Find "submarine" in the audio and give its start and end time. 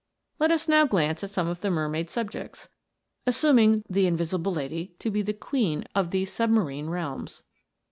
6.33-6.89